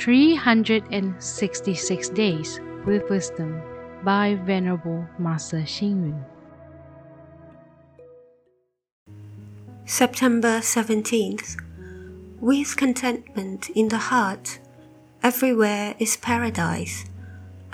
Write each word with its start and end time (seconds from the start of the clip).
366 0.00 2.08
Days 2.08 2.58
with 2.86 3.08
Wisdom 3.10 3.60
by 4.02 4.34
Venerable 4.46 5.06
Master 5.18 5.58
Xing 5.58 6.08
Yun. 6.08 6.24
September 9.84 10.60
17th. 10.60 11.56
With 12.40 12.78
contentment 12.78 13.68
in 13.76 13.88
the 13.88 13.98
heart, 13.98 14.58
everywhere 15.22 15.94
is 15.98 16.16
paradise. 16.16 17.04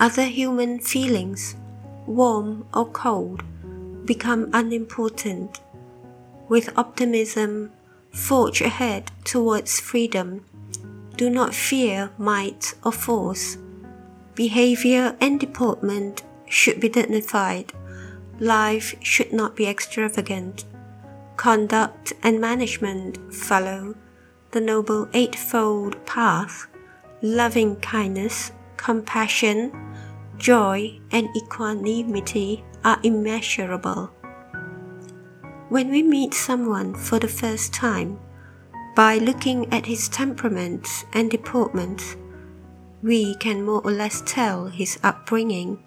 Other 0.00 0.24
human 0.24 0.80
feelings, 0.80 1.54
warm 2.06 2.66
or 2.74 2.86
cold, 2.86 3.44
become 4.04 4.50
unimportant. 4.52 5.60
With 6.48 6.76
optimism, 6.76 7.70
forge 8.10 8.62
ahead 8.62 9.12
towards 9.22 9.78
freedom. 9.78 10.44
Do 11.16 11.30
not 11.30 11.54
fear 11.54 12.10
might 12.18 12.74
or 12.84 12.92
force. 12.92 13.56
Behavior 14.34 15.16
and 15.18 15.40
deportment 15.40 16.22
should 16.46 16.78
be 16.78 16.90
dignified. 16.90 17.72
Life 18.38 18.94
should 19.02 19.32
not 19.32 19.56
be 19.56 19.66
extravagant. 19.66 20.66
Conduct 21.36 22.12
and 22.22 22.40
management 22.40 23.32
follow 23.32 23.94
the 24.50 24.60
Noble 24.60 25.08
Eightfold 25.14 26.04
Path, 26.06 26.66
loving 27.22 27.76
kindness, 27.76 28.52
compassion, 28.76 29.72
joy, 30.36 31.00
and 31.10 31.28
equanimity 31.34 32.64
are 32.84 32.98
immeasurable. 33.02 34.10
When 35.68 35.90
we 35.90 36.02
meet 36.02 36.34
someone 36.34 36.94
for 36.94 37.18
the 37.18 37.28
first 37.28 37.74
time, 37.74 38.18
by 38.96 39.18
looking 39.18 39.70
at 39.70 39.84
his 39.84 40.08
temperament 40.08 40.88
and 41.12 41.30
deportment, 41.30 42.16
we 43.02 43.34
can 43.34 43.62
more 43.62 43.82
or 43.82 43.92
less 43.92 44.22
tell 44.24 44.68
his 44.68 44.98
upbringing 45.02 45.78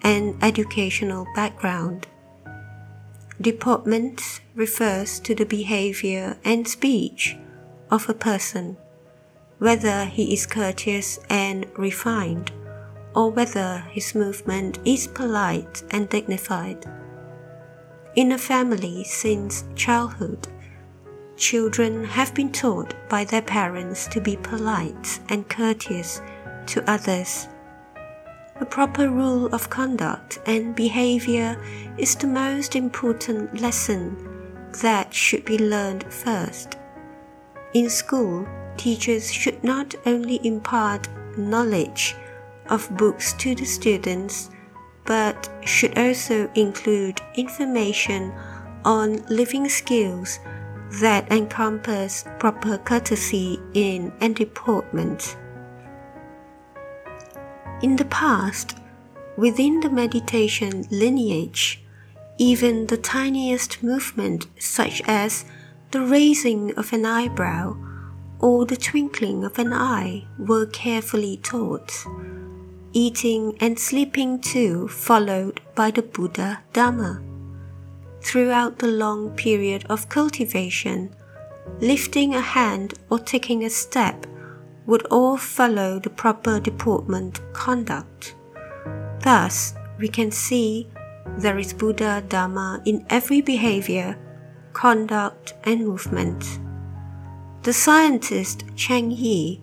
and 0.00 0.34
educational 0.42 1.26
background. 1.34 2.06
Deportment 3.38 4.40
refers 4.54 5.20
to 5.20 5.34
the 5.34 5.44
behavior 5.44 6.38
and 6.42 6.66
speech 6.66 7.36
of 7.90 8.08
a 8.08 8.14
person, 8.14 8.78
whether 9.58 10.06
he 10.06 10.32
is 10.32 10.46
courteous 10.46 11.20
and 11.28 11.66
refined, 11.76 12.50
or 13.14 13.30
whether 13.30 13.84
his 13.90 14.14
movement 14.14 14.78
is 14.86 15.06
polite 15.06 15.82
and 15.90 16.08
dignified. 16.08 16.86
In 18.16 18.32
a 18.32 18.38
family 18.38 19.04
since 19.04 19.64
childhood, 19.76 20.48
children 21.38 22.04
have 22.04 22.34
been 22.34 22.50
taught 22.52 22.94
by 23.08 23.24
their 23.24 23.42
parents 23.42 24.06
to 24.08 24.20
be 24.20 24.36
polite 24.36 25.20
and 25.28 25.48
courteous 25.48 26.20
to 26.66 26.90
others. 26.90 27.48
A 28.60 28.66
proper 28.66 29.08
rule 29.08 29.46
of 29.54 29.70
conduct 29.70 30.40
and 30.46 30.74
behavior 30.74 31.56
is 31.96 32.16
the 32.16 32.26
most 32.26 32.74
important 32.74 33.60
lesson 33.60 34.16
that 34.82 35.14
should 35.14 35.44
be 35.44 35.58
learned 35.58 36.12
first. 36.12 36.76
In 37.72 37.88
school, 37.88 38.46
teachers 38.76 39.32
should 39.32 39.62
not 39.62 39.94
only 40.06 40.40
impart 40.44 41.08
knowledge 41.38 42.16
of 42.68 42.94
books 42.96 43.32
to 43.34 43.54
the 43.54 43.64
students, 43.64 44.50
but 45.04 45.48
should 45.64 45.96
also 45.96 46.50
include 46.54 47.20
information 47.36 48.32
on 48.84 49.24
living 49.28 49.68
skills 49.68 50.40
that 51.00 51.30
encompass 51.30 52.24
proper 52.38 52.78
courtesy 52.78 53.60
in 53.74 54.12
and 54.20 54.34
deportment. 54.34 55.36
In 57.82 57.96
the 57.96 58.06
past, 58.06 58.76
within 59.36 59.80
the 59.80 59.90
meditation 59.90 60.84
lineage, 60.90 61.82
even 62.38 62.86
the 62.86 62.96
tiniest 62.96 63.82
movement, 63.82 64.46
such 64.58 65.02
as 65.06 65.44
the 65.90 66.00
raising 66.00 66.74
of 66.74 66.92
an 66.92 67.04
eyebrow 67.04 67.76
or 68.40 68.64
the 68.66 68.76
twinkling 68.76 69.44
of 69.44 69.58
an 69.58 69.72
eye, 69.72 70.24
were 70.38 70.66
carefully 70.66 71.36
taught. 71.36 71.92
Eating 72.92 73.56
and 73.60 73.78
sleeping 73.78 74.40
too 74.40 74.88
followed 74.88 75.60
by 75.74 75.90
the 75.90 76.02
Buddha 76.02 76.60
Dhamma. 76.72 77.27
Throughout 78.20 78.78
the 78.78 78.88
long 78.88 79.30
period 79.30 79.84
of 79.88 80.08
cultivation, 80.08 81.14
lifting 81.80 82.34
a 82.34 82.40
hand 82.40 82.94
or 83.10 83.18
taking 83.18 83.64
a 83.64 83.70
step 83.70 84.26
would 84.86 85.06
all 85.06 85.36
follow 85.36 85.98
the 85.98 86.10
proper 86.10 86.60
deportment 86.60 87.40
conduct. 87.52 88.34
Thus, 89.22 89.74
we 89.98 90.08
can 90.08 90.30
see 90.30 90.88
there 91.38 91.58
is 91.58 91.72
Buddha 91.72 92.24
Dharma 92.28 92.80
in 92.84 93.04
every 93.10 93.40
behavior 93.40 94.16
conduct, 94.78 95.54
and 95.64 95.84
movement. 95.84 96.60
The 97.62 97.72
scientist 97.72 98.62
Cheng 98.76 99.10
Yi 99.10 99.60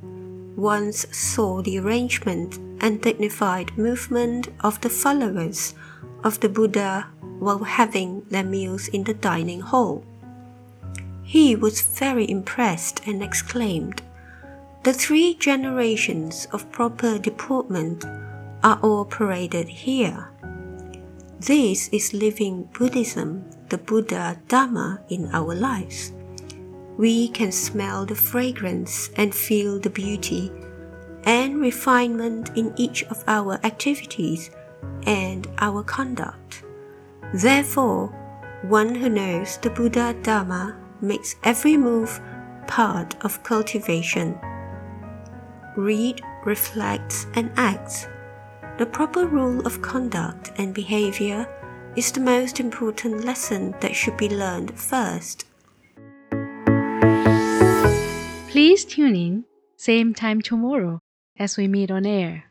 once 0.58 1.06
saw 1.12 1.62
the 1.62 1.80
arrangement 1.80 2.60
and 2.82 3.02
dignified 3.02 3.78
movement 3.78 4.50
of 4.60 4.82
the 4.82 4.90
followers 4.90 5.74
of 6.26 6.42
the 6.42 6.50
Buddha 6.50 7.08
while 7.40 7.64
having 7.64 8.24
their 8.30 8.44
meals 8.44 8.88
in 8.88 9.04
the 9.04 9.14
dining 9.14 9.62
hall. 9.62 10.04
He 11.24 11.56
was 11.56 11.82
very 11.82 12.30
impressed 12.30 13.02
and 13.08 13.24
exclaimed, 13.24 14.02
The 14.84 14.94
three 14.94 15.34
generations 15.34 16.48
of 16.52 16.72
proper 16.72 17.18
deportment 17.18 18.06
are 18.64 18.80
all 18.82 19.06
paraded 19.06 19.68
here. 19.68 20.30
This 21.40 21.90
is 21.90 22.14
living 22.14 22.70
Buddhism 22.74 23.46
the 23.70 23.78
Buddha 23.78 24.40
Dharma 24.48 25.02
in 25.10 25.30
our 25.34 25.56
lives. 25.56 26.12
We 26.98 27.28
can 27.30 27.52
smell 27.52 28.06
the 28.06 28.16
fragrance 28.16 29.10
and 29.18 29.34
feel 29.34 29.80
the 29.80 29.90
beauty 29.90 30.52
and 31.24 31.60
refinement 31.60 32.52
in 32.56 32.74
each 32.78 33.04
of 33.06 33.24
our 33.28 33.60
activities 33.64 34.52
and 35.06 35.48
our 35.58 35.84
conduct. 35.84 36.65
Therefore, 37.36 38.08
one 38.62 38.96
who 38.96 39.10
knows 39.10 39.58
the 39.58 39.70
Buddha 39.70 40.16
Dharma 40.24 40.80
makes 41.02 41.36
every 41.44 41.76
move 41.76 42.22
part 42.66 43.22
of 43.26 43.44
cultivation. 43.44 44.40
Read, 45.76 46.22
reflect, 46.46 47.28
and 47.34 47.52
act. 47.58 48.08
The 48.78 48.86
proper 48.86 49.26
rule 49.26 49.68
of 49.68 49.82
conduct 49.82 50.54
and 50.58 50.74
behavior 50.74 51.46
is 51.98 52.10
the 52.14 52.22
most 52.22 52.62
important 52.62 53.26
lesson 53.26 53.76
that 53.82 53.94
should 53.94 54.16
be 54.16 54.30
learned 54.30 54.80
first. 54.80 55.44
Please 58.50 58.86
tune 58.86 59.16
in, 59.18 59.44
same 59.76 60.14
time 60.14 60.42
tomorrow 60.42 61.02
as 61.38 61.58
we 61.58 61.68
meet 61.68 61.92
on 61.92 62.06
air. 62.06 62.46